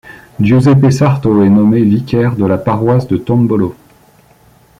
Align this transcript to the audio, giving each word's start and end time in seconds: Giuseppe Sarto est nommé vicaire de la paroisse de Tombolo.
Giuseppe 0.39 0.89
Sarto 0.89 1.43
est 1.43 1.49
nommé 1.49 1.83
vicaire 1.83 2.35
de 2.35 2.43
la 2.47 2.57
paroisse 2.57 3.07
de 3.07 3.17
Tombolo. 3.17 3.75